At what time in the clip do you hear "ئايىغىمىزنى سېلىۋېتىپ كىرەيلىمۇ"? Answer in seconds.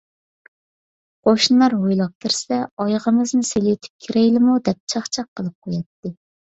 2.87-4.61